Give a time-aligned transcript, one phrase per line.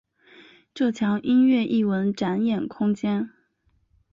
[0.73, 3.29] 这墙音乐艺文展演空间。